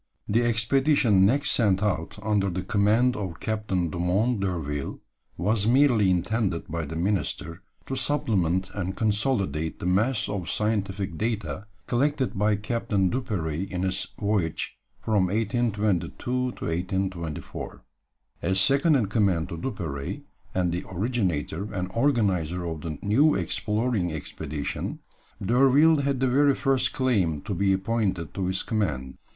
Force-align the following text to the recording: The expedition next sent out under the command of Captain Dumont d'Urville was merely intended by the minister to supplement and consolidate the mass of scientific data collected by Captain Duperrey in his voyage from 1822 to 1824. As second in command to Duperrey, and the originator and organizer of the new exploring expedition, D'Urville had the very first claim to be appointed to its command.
The 0.27 0.41
expedition 0.41 1.27
next 1.27 1.51
sent 1.51 1.83
out 1.83 2.17
under 2.23 2.49
the 2.49 2.63
command 2.63 3.15
of 3.15 3.39
Captain 3.39 3.91
Dumont 3.91 4.39
d'Urville 4.39 4.99
was 5.37 5.67
merely 5.67 6.09
intended 6.09 6.67
by 6.67 6.85
the 6.85 6.95
minister 6.95 7.61
to 7.85 7.95
supplement 7.95 8.71
and 8.73 8.97
consolidate 8.97 9.77
the 9.79 9.85
mass 9.85 10.27
of 10.27 10.49
scientific 10.49 11.19
data 11.19 11.67
collected 11.85 12.35
by 12.35 12.55
Captain 12.55 13.11
Duperrey 13.11 13.69
in 13.71 13.83
his 13.83 14.07
voyage 14.19 14.75
from 14.99 15.27
1822 15.27 16.13
to 16.25 16.47
1824. 16.65 17.83
As 18.41 18.59
second 18.59 18.95
in 18.95 19.05
command 19.05 19.49
to 19.49 19.57
Duperrey, 19.59 20.23
and 20.55 20.71
the 20.71 20.83
originator 20.91 21.71
and 21.71 21.91
organizer 21.93 22.65
of 22.65 22.81
the 22.81 22.97
new 23.03 23.35
exploring 23.35 24.11
expedition, 24.11 24.97
D'Urville 25.39 25.97
had 26.01 26.19
the 26.19 26.27
very 26.27 26.55
first 26.55 26.91
claim 26.91 27.41
to 27.41 27.53
be 27.53 27.71
appointed 27.71 28.33
to 28.33 28.47
its 28.49 28.63
command. 28.63 29.19